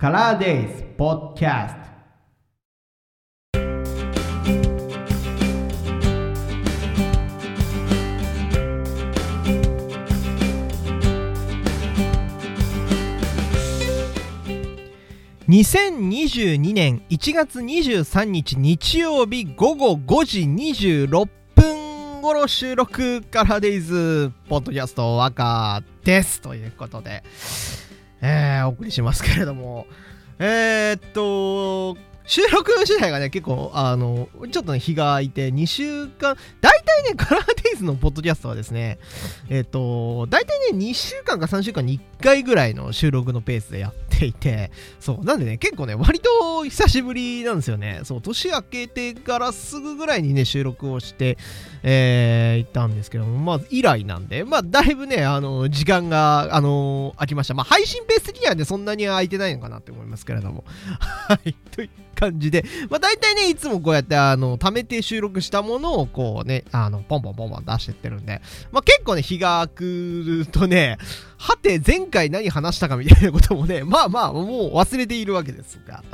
[0.00, 1.80] カラーデイズポッキャスト。
[15.46, 26.40] 2022年1月23日日曜日午後5時26分頃収録カラーデイズポッドキャスト若です。
[26.40, 27.22] ということで、
[28.20, 29.86] えー、お送りしますけれども。
[30.38, 31.98] えー、っと
[32.30, 39.00] 収録次第がね、結構、あの、ちょっとね、日が空いて、2週間、大体ね、カラーデイズのポッドキャストはですね、
[39.48, 48.00] えっ、と、大体ね、2週間か3週間に1回ぐらいの収録のペースでやっていて、そう、なんでね、結構ね、割と久しぶりなんですよね。
[48.04, 51.38] そう、年明けてからすぐぐらいにね、収録をして、
[51.82, 57.54] えー、行ったんですけども、まあ、以来なんで、まあ、だいぶね、あの、時間が、あの、空きました。
[57.54, 60.64] まあ、配信ベース的にはね、そんなに空いてないのかなって思いますけれども。
[61.00, 70.98] はい、という感じで、まあ、大体ね、いつもこうやって、あの、貯めて収録したものを、こうね、あの、ポンポンポンポン出してってるんで、まあ、結構ね、日が空くとね、
[71.38, 76.04] はて、前回何話したかみたいなこともね、 まあまあ、もう忘れているわけですが。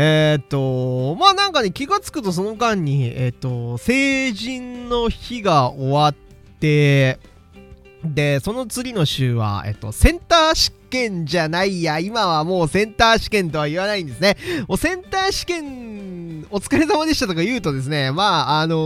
[0.00, 6.14] えー、っと、まあなんかね、気がつくとその間に、えー、っと、成人の日が終わっ
[6.60, 7.18] て、
[8.04, 14.36] で、その次の週は、えっと、センター試験じゃないや、今はもうセンター試験とは言わないんですね。
[14.66, 18.76] もうセンター試験、お疲れ様でしたとか言うとですね、まあ、あの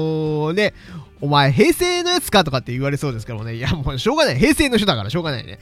[0.51, 0.75] ー、ね、
[1.23, 3.55] お前、平成のやつかとかって言われそうですけどもね。
[3.55, 4.39] いや、もうしょうがない。
[4.41, 5.61] 平成の人だからしょうがないね。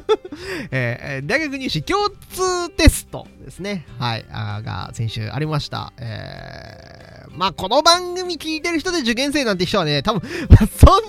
[0.70, 3.86] えー、大学入試共通テストですね。
[3.98, 4.26] はい。
[4.30, 5.94] あが先週ありました。
[5.96, 11.00] えー、まあ、この番組聞いてる人で受験生なんて人はね、多分、まあ、そん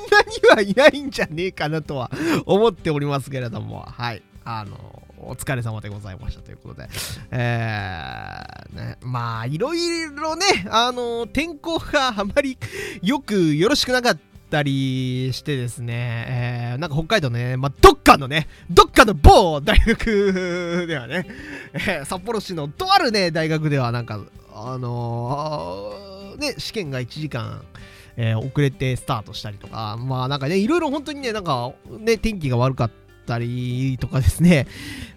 [0.56, 2.10] なにはいないんじゃねえかなとは
[2.46, 4.24] 思っておりますけれども、はい。
[4.46, 6.88] あのお疲れ様でございましたということで、
[7.32, 12.58] えー、ね、まあ、いろいろね、あの、天候があまり
[13.02, 14.18] よくよろしくなかっ
[14.52, 21.26] たりしてですね、えー、なんか北海道ね、まあ、どっかのね、どっかの某大学ではね、
[21.74, 24.20] えー、札幌市のとあるね、大学ではなんか、
[24.54, 27.64] あのー、ね、試験が1時間、
[28.16, 34.68] えー、遅れてスタートしたりとか、まあなんかね、いろいろ本当にね、なんかね、天気が悪かったったりとかですね。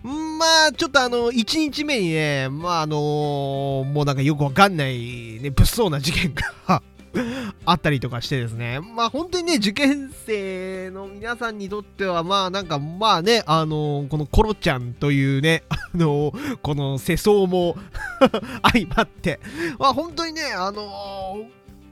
[0.03, 6.33] まあ、ちょっとあの、1日目にね、まああのもうなんかよくわかんない、ね、物騒な事件
[6.67, 6.83] が
[7.67, 8.81] あったりとかしてですね。
[8.81, 17.77] まあ本当にね、受験生の皆さんにとっては、まあなんか、まあね、あのー、このコロちゃんというね、あのー、この世相も
[18.73, 19.41] 相まって、
[19.79, 21.47] まあ本当にね、あの、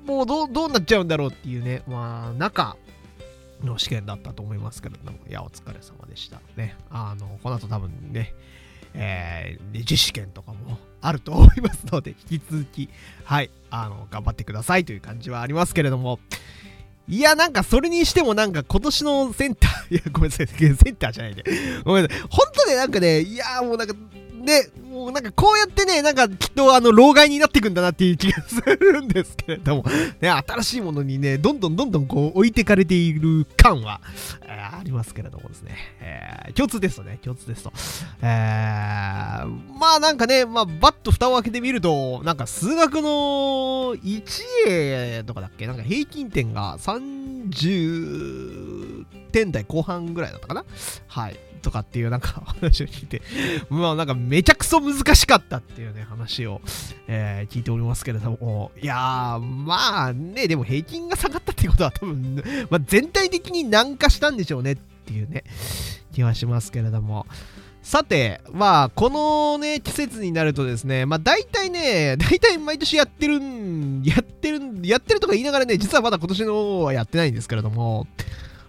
[0.07, 2.77] もうどうなっちゃうんだろうっていうね、まあ中、
[3.63, 6.41] の試験だったと思いますけれども、いや、お疲れ様でした。
[6.57, 6.77] ね。
[6.91, 8.35] あの、この後多分ね、
[8.95, 12.89] えー、実試験とかもあると思いますので、 引き続き、
[13.25, 16.19] はい、あの、頑張ってくださいという感じはありますけれども、
[17.09, 21.45] いや、なんかそれにしてもなんか今年のセンター、 いや、ごめんなさい、センターじゃないで、
[21.85, 23.95] ごめんなさい、本当ね、なんかね、いや、もうなんか、
[24.47, 29.85] で、もうなんかこうやってね、なんかきっとあの、老害になっていくんだなっていう気がするんですけれども、
[30.23, 34.01] ね、新しいものにね、どんどんどんどんこう置いてかれている感は、
[34.43, 37.73] えー、ありますけれどもですね、えー、共通テストね、共通テスト。
[38.23, 38.29] えー、
[39.79, 44.23] まあなんかね、まあバッと蓋を開けてみると、なんか数学の1
[44.69, 45.67] A とかだっけ？
[45.67, 50.65] なんか平均点が30点台後半ぐらいだったかな？
[51.09, 51.39] はい。
[51.67, 53.21] とかっていうなんか 話を聞いて、
[53.69, 56.61] まあなんかめちゃくそ難しかったっていうね話を、
[57.09, 65.43] えー、聞いておりますけれども、いやー、まあね、でも平均が下がったってことは多分、まあ、全体的に軟化したんでしょうねっていうね、
[66.13, 67.27] 気はしますけれども。
[67.83, 78.07] さて、まあ、このね、季節になるとですね、まあ大体ね、大体毎年やってるん、やってるん、やってるとか言いながらね、実はまだ今年の方はやってないんですけれども、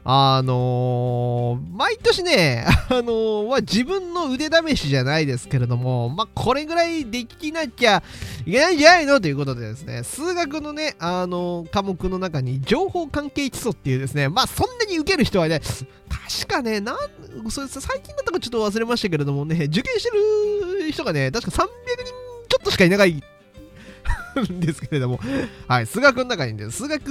[0.10, 8.02] あのー、毎年ね、 あのー、ま、自分の腕試しじゃないですけれども、まあ、これぐらいできなきゃ
[8.46, 9.20] いけないんじゃないの？
[9.20, 16.98] ということでですね、数学のね、あのー、科目の中に情報関係基礎っていうですね、まあ、そんなに受ける人はね、確かね、なん、
[17.52, 20.10] それ最近だったかちょっと忘れましたけれどもね、受験して
[20.86, 22.06] る人がね、確か300人
[22.48, 25.20] ちょっとしかいないんですけれども、
[25.68, 27.10] はい、数学の中にね、数学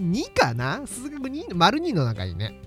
[0.00, 0.86] 2かな？
[0.86, 2.60] 数学2、丸2の中にね、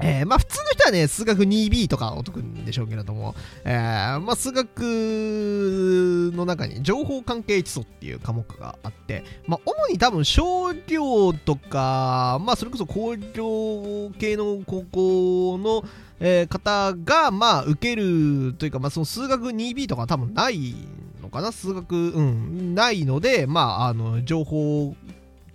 [0.00, 3.34] えー、まあ普通の人はね、数学 2B とかを解くんでしょうけれども、
[3.64, 15.82] えー、まあ数学の中に情報関係基礎っていう科目があって、まあ主に多分少量とか、まあそれこそ工業系の高校の
[16.20, 20.74] えー方が、まあ、受けるというか、まあ、その数学 2B とか多分ない
[21.22, 21.52] のかな？
[21.52, 24.96] 数学、うん、ないので、まあ、あの、情報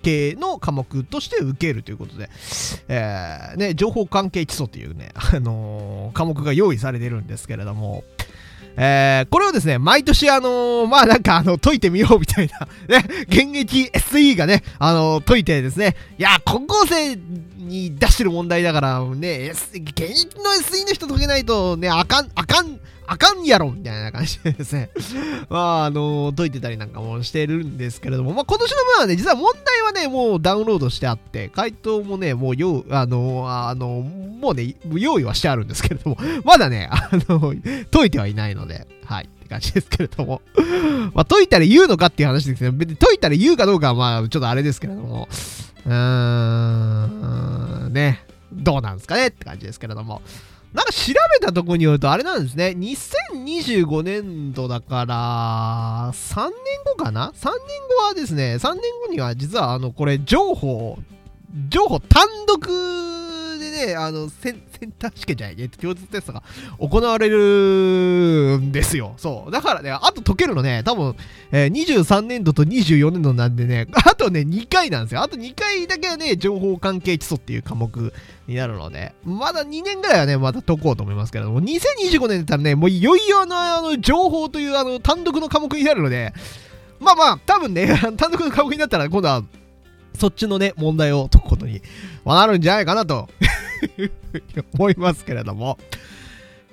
[0.03, 2.29] 系の科目として受けるということで、
[2.87, 8.03] えーね、情報関係基礎っていうね、 あのー科目が用意されてるんですけれども、
[8.75, 12.67] えーこれをですね、毎年あのーまあなんかあの、解いてみようみたいな、
[12.99, 17.15] ね、現役 SE がね、あのー解いてですね、いや、高校生
[17.57, 24.89] に出してる問題だから、ね、S、現役の SE の人解けないとね、あかん、あかん、あかんやろみたいな感じでですね、
[25.49, 37.53] まあ、あのー解いてたりなんかもしてるんですけれども、まあ今年の分はね、実は問題はね、もうダウンロードしてあって、回答もね、もうよう、あのーあのーもうね、用意はしてあるんですけれども、 まだね、あの
[37.91, 40.41] 解いてはいないので、はい、って感じですけれども。
[41.13, 45.27] まあ、解いたら言うのかっていう話ですけど、別に解いたら言うかどうかは、まあ、ちょっとあれですけれども、
[45.85, 45.93] うー
[47.89, 50.21] ん、ね、どうなんですかねって感じですけれども。
[50.73, 56.51] なんか調べたところによると、あれなんですね、2025年度だから、3年
[56.85, 57.55] 後かな ?3 年
[57.99, 60.97] 後はですね、3年後には実は、あの、これ、情報、
[61.69, 63.22] 情報単独
[63.73, 66.43] ね、あの、センセンター試験じゃない、えっと、共通テストが
[66.79, 69.13] 行われるんですよ。
[69.17, 69.51] そう。
[69.51, 71.15] だからね、あと解けるのね、多分、
[71.51, 75.21] えー23年度と24年度なんでね、 あとね、2回なんですよ。
[75.21, 78.13] あと2回だけはね、情報関係基礎っていう科目
[78.47, 86.33] になるので、まだ2年ぐらいはね、また解こうと思いますけれども、2025年だったらね、もういよいよの、あの情報というあの単独の科目になるので、
[86.99, 87.87] まあまあ、多分ね、
[88.17, 89.43] 単独の科目になったら、今度は、
[90.17, 91.81] そっちのね、問題を解くことに
[92.25, 93.29] なるんじゃないかなと
[94.73, 95.77] 思いますけれども。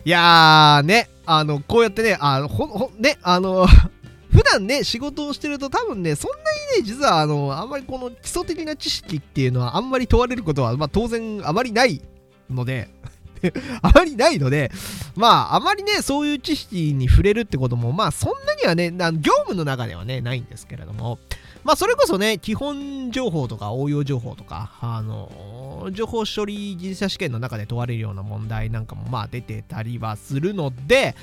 [0.05, 3.67] いやーね、あの、こうやってね、あの、ほん、ほ、ね、あの、
[4.33, 6.37] 普段ね、仕事をしてると多分ね、そんな
[6.77, 12.01] にね、実はあの、あんまりこの基礎的な知識っていうのはあんまり問われることは、まあ当然あまりない
[12.49, 12.89] ので、
[13.83, 14.71] あまりないので、
[15.17, 21.19] まあ、あまりね、そういう知識に触れるってことも、まあ、そんなにはね、な業務の中ではね、ないんですけれども、
[21.65, 31.15] まあ、それこそね、基本情報とか応用情報とか、あの、情報処理技術者試験の中で問われるような問題なんかも、まあ、出てたりはするので、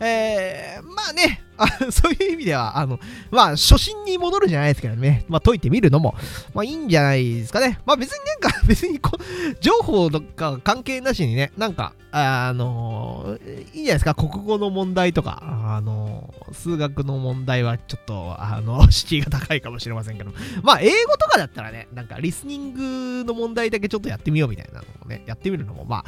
[0.00, 2.98] えー、まあね、あ そういう意味では、あの、
[3.30, 6.14] まあ、初心に戻るじゃないですけどね、まあ、解いてみるのも、
[6.54, 7.78] まあ、いいんじゃないですかね。
[7.86, 9.12] まあ、別になんか、 別にこ、
[9.60, 13.38] 情報とか関係なしにね、なんか、あの
[13.74, 20.32] いいんじゃないですか、国語の問題とか、あの数学の問題はちょっと、あの、 敷居が高いかもしれませんけど、
[20.62, 26.04] まあ、英語とかだったらね、なんか、リスニングの問題だけちょっとやってみようみたいなのをね、やってみるのも、まあ、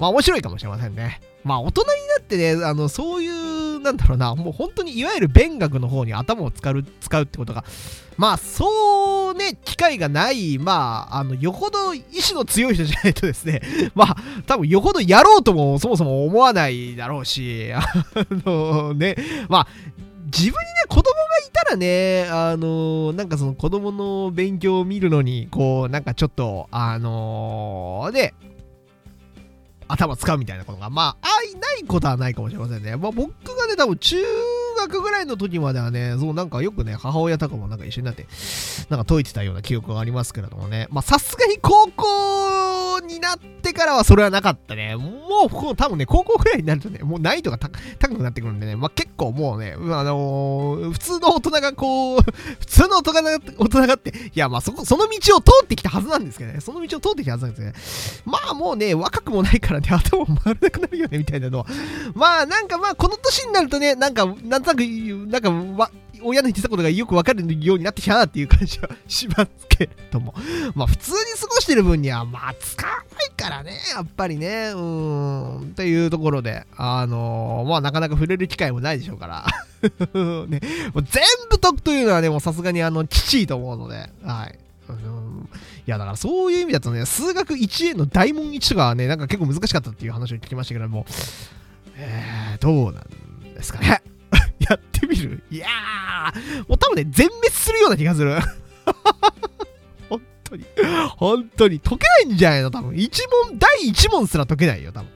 [0.00, 1.20] まあ、面白いかもしれませんね。
[1.44, 7.64] まあ、大人になってね、あの、そういう、なんだろうな、もう本当にいわゆる勉学の方に頭を使う、使うってことが、
[8.16, 13.60] まあ、そうね、機会がない、まあ、あの、よほど意志の強い人じゃないとですね、
[13.94, 17.82] まあ、多分よほどやろうともそもそも思わないだろうし、 あ
[18.44, 19.16] のね、
[19.48, 19.68] まあ、
[20.26, 20.56] 自分にね、
[20.88, 28.34] 子供がいたらね、あのなんかその子供の勉強を見るのに、こう、なんかちょっと、あのね、
[29.88, 32.96] 頭使うみたいなことが、まあ、あいないことはないかもしれませんね。
[32.96, 34.16] まあ、僕がね、多分中
[34.78, 38.26] 学ぐらいの時まではね、そうなんかよくね、母親とかもなんか一緒になって、
[38.90, 40.88] なんか解いてたような記憶がありますけれどもね。
[40.90, 42.65] まあ、さすがに高校
[43.06, 44.96] になってからはそれはなかったね。
[44.96, 47.70] もう、こう多分ね、高校ぐらいになるとね、もう難易度が高
[48.14, 52.20] くなってくるんでね、まあ、結構もうね、あのー普通の大人がこう、
[52.60, 58.22] 普通の大人が大人がって、いや、まあ、そこ、その道を通ってきたはずなんですけどね、その道を通ってきたはずなんですけどね。
[58.24, 61.66] まあ、もうね、若くもないからね、 頭も回らなくなるよね、みたいなのは。
[62.14, 65.42] まあ、なんかまあ、この年になるとね、なんか、なんとなく、なん
[65.76, 65.90] か、
[66.22, 70.34] 親の言ってたことがよくわかるようになってきたなっていう感じはしますけれども。
[70.74, 79.46] まあ、普通に過ごしてる分には、まあ、使わないからね、やっぱりね、うーん、っていうところで、あのーまあ、なかなか触れる機会もないでしょうから。
[80.48, 80.60] ね、
[80.94, 84.58] もう全部解くというのはね、もうさすがにあの、きちいと思うので、はい。
[84.88, 85.26] あのー
[85.86, 91.06] いや、だからそういう意味だとね、数学 1A の大問1とかはね、なんか結構難しかったっていう話を聞きましたけども、
[91.96, 94.02] えー、どうなんですかね。
[95.16, 98.36] やってみるいやー、もう多分ね、全滅するような気がする。
[100.08, 100.64] 本当に。
[101.16, 101.80] 本当に。
[101.80, 102.70] 解けないんじゃないの？
[102.70, 102.96] 多分。
[102.96, 105.10] 一問、第1問すら解けないよ、多分。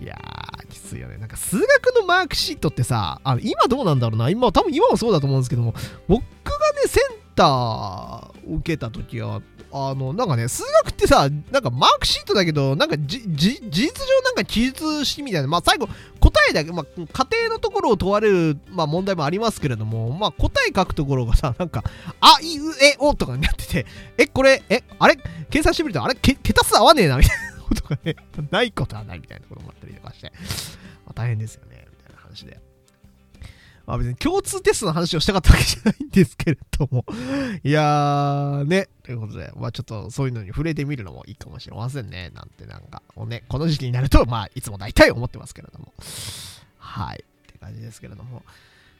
[0.00, 1.16] いやー、きついよね。
[1.18, 1.66] なんか数学
[2.00, 4.28] のマークシートってさ、あの今どうなんだろうな。
[4.28, 5.74] 今、多分今もそうだと思うんですけども、
[6.08, 6.26] 僕がね、
[6.86, 9.40] センター受けた時は、
[9.72, 15.88] あの、なんかね、数学ってさ、なんかマークシートだけど、なんかじ、じ、事実上なんか記述式みたいな、まあ最後、
[16.20, 17.04] 答えだけ、まあ、家
[17.42, 21.82] 庭のところを問われる、まあ問題もありますけれども、まあ答え書くところがさ、なんか、
[22.20, 23.86] あ、いう、え、おとかになってて、
[24.18, 25.16] え、これ、え、あれ？
[25.50, 26.14] 計算してみると、あれ？
[26.14, 28.16] け桁数合わねえな、みたいなことがね、
[28.50, 30.32] ないことはないみたいなこともあったりとかして、
[31.06, 32.60] まあ、大変ですよね、みたいな話で。
[33.86, 37.04] まあ別に共通テストの話をしたかったわけじゃないんですけれども
[37.62, 45.92] いやーね、ということで、まあちょっとそういうのに触れてみるのもいいかもしれませんね、なんてなんか、もうね、この時期になると、まあいつも大体思ってますけれども。
[46.78, 48.42] はい、って感じですけれども。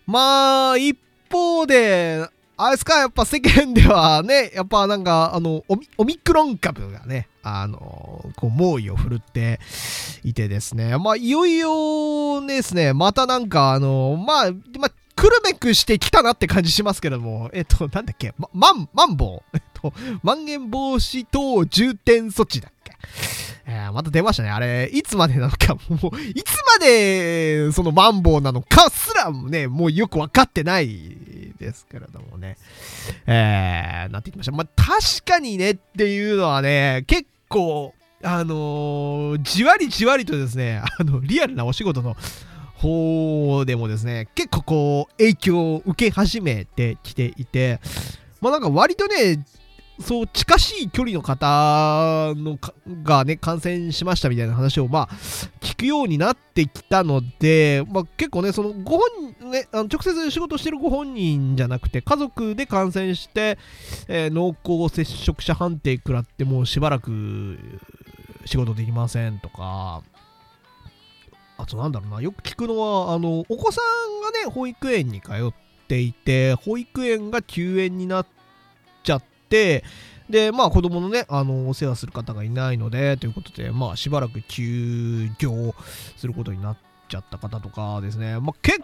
[0.06, 0.98] まあ、一
[1.30, 5.64] 方で、あれですか、やっぱ世間ではね、 やっぱなんか、あの、
[5.98, 9.58] オミクロン株がね、あの、こう、猛威を振るって
[10.22, 19.92] いてですね、まあ、いよいよですね、またなんか、あの、まあ、まあ、くるめくしてきたなって感じしますけども、えっと、なんだっけ、ま、まん、まんぼう、えっと、
[20.22, 22.92] まん延防止等重点措置だっけ？
[23.66, 24.50] えー、また出ましたね。
[24.50, 31.16] あれ、いつまでなのか、 もう、いつまで、そのマンボウなのかすらね、もうよくわかってない
[31.64, 32.56] ですけれどもね。
[33.26, 34.52] えー、なってきました。
[34.52, 42.16] まあ、確かにねっていうのはね、結構、あのー、じわりじわりとですね、あの、リアルなお仕事の
[42.74, 47.80] 方でもですね、結構こう、影響を受け始めてきていて、
[48.40, 49.44] まあなんか割とね、
[50.00, 52.58] そう近しい距離の方の
[53.04, 55.08] がね感染しましたみたいな話をまあ
[55.60, 63.56] 聞くようになってきたので、まあ、結構ねそのご本ねあの直接仕事してるご本人じゃなくて家族で感染して、
[64.08, 67.58] えー、濃厚接触者判定食らってもうしばらく
[68.46, 70.02] 仕事できませんとか。
[71.56, 75.54] あとなんだろうなよく聞くのはあのお子さんがね保育園に通っ
[75.86, 78.33] ていて保育園が休園になっちゃっ
[79.54, 79.84] て、
[80.28, 85.74] で、まあ子供のね、あの、お世話する方がいないので、ということで、まあしばらく休業
[86.16, 86.76] することになっ
[87.08, 88.80] ちゃった方とかですね、まあ結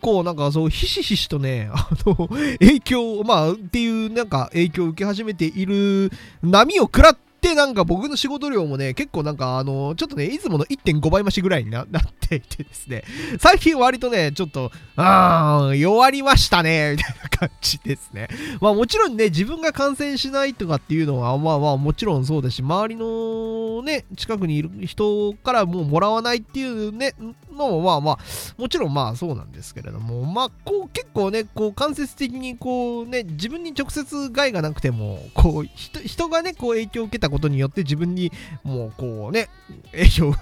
[0.00, 2.28] 構なんかそう、ひしひしとね、 あの、
[2.60, 6.10] 影響、まあっていうなんか影響を受け始めている
[6.42, 11.86] 波を食らってで、なんか僕の仕事量もね、結構なんかあの、ちょっとね、いつもの1.5倍増しぐらいに なっ
[12.20, 13.04] ていてですね、
[13.38, 18.28] 最近割とね、ちょっと、あー、弱りましたね、 みたいな感じですね。
[18.60, 27.12] まあもちろんね、自分が感染しないとかっていうのは、まあまあもちろんそうですし、周りのね、近くにいる人からもうもらわないっていうね、
[27.56, 28.18] のもまあまあ、
[28.58, 38.32] もちろんまあそうなんですけれども、まあこう結構ね、こう間接的にこうね、自分に直接害がなくても、こう人人がね、こう影響を受けたことによって自分に
[38.62, 39.48] もうこうね、
[39.92, 40.38] 影響が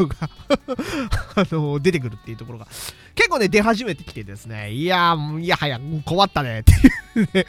[1.37, 2.66] あの出てくるっていうところが
[3.14, 6.73] 結構ね、出始めてきてですね、いやー、いやはや、困ったねって
[7.21, 7.47] いうね、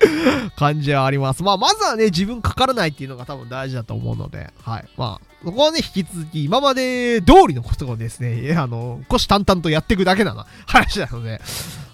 [0.56, 1.44] 感じはあります。
[1.44, 4.86] まあ、まずはね、自分かからないっていうのが多分大事だと思うので、はい。
[4.96, 10.34] まあ、ここはね、引き続き、今まで通りのことをですね、 あの、虎視眈々とやっていくだけな
[10.66, 11.40] 話なので、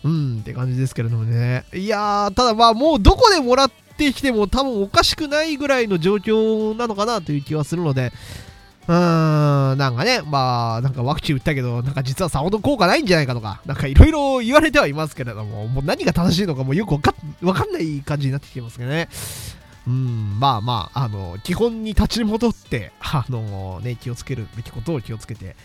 [0.05, 1.65] うんって感じですけれどもね。
[1.73, 8.13] いやー、ただまあ、もうどこでもらってきても多分おかしくないぐらいの状況なのかなという気はするので、
[8.87, 16.99] うーん、なんかね、まあ、なんかワクチン打ったけど、なんか実はさほど効果ないんじゃないかとか、なんかいろいろ言われてはいますけれども、もう何が正しいのかもよくわ
[17.53, 19.09] かんない感じになってきてますけどね。
[19.87, 25.55] うん、まあまあ、あの、基本に立ち戻って、 あのね、気をつけるべきことを気をつけて、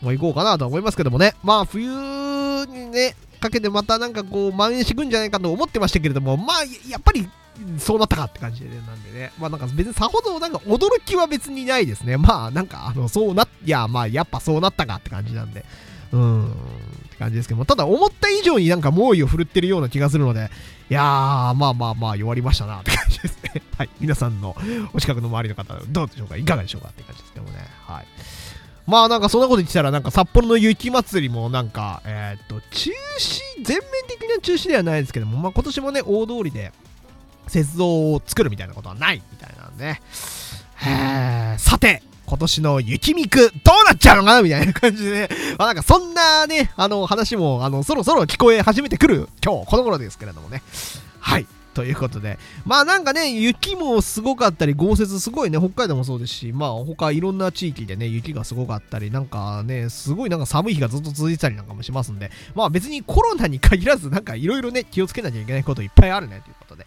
[0.00, 1.34] もう行こうかなと思いますけどもね。
[1.42, 1.88] まあ、冬
[2.66, 7.28] にね、かけてまたなんかこう、蔓延してくんじゃないかと思ってましたけれども、まあ、やっぱり
[7.78, 9.32] そうなったかって感じで、なんでね。
[9.38, 12.16] まあなんか別にさほどなんか驚きは別にないですね。
[12.16, 15.64] まあなんかあの、そうな、いやまあやっぱそうなったかって感じなんで。
[16.12, 16.52] うん、っ
[17.10, 20.50] て感じですけども、ただ思った以上になんか猛威を振るってるような気がするので、
[20.90, 23.62] いやー、まあまあまあ弱りましたなって感じですね。
[23.76, 23.90] はい。
[24.00, 24.56] 皆さんの
[24.92, 26.36] お近くの周りの方、どうでしょうか？
[26.36, 26.88] いかがでしょうか？
[26.88, 27.58] って感じですけどもね。
[27.86, 28.06] はい。
[28.86, 36.72] まあなんかそんなこと言ってたらなんか札幌の雪まつりもなんかえー、っと中止全面的な中止ではないですけどもまあ今年もね大通りで
[37.52, 44.42] 雪像を作るみたいなことはないみたいなんで、ね、さて、今年の雪見くどうなっちゃうのかな？
[44.42, 45.28] みたいな感じでね、
[45.58, 50.62] まあなんかそんなね、あの話も、あの、そろそろ聞こえ始めてくる今日この頃ですけれどもね。
[51.20, 51.46] はい。
[51.74, 66.86] ということで、まあなんかね、雪もすごかったり、豪雪すごいね、北海道もそうですし、まあ他いろんな地域でね、雪がすごかったり、なんかね、すごいなんか寒い日がずっと続いてたりなんかもしますんで、まあ別にコロナに限らず、なんかいろいろね、気をつけなきゃいけないこといっぱいあるね、ということで。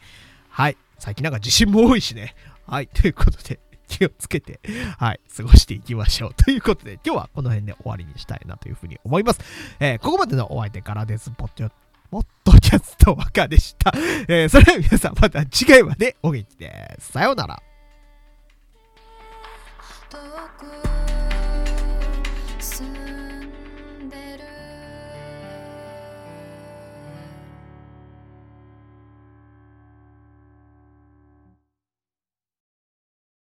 [0.49, 0.77] はい。
[0.97, 2.33] 最近なんか地震も多いしね。
[2.65, 2.87] はい。
[2.87, 4.61] ということで、気をつけて、
[4.97, 6.33] はい、過ごしていきましょう。
[6.33, 9.41] ということで、今日はこの辺で終わりにしたいなというふうに思います。
[9.79, 11.31] えー、ここまでのお相手からです。
[11.31, 11.69] ポッド
[12.11, 13.91] ポッドキャスト若でした。
[14.27, 17.11] えー、それでは皆さんまた次回までお元気です。
[17.11, 17.61] さようなら。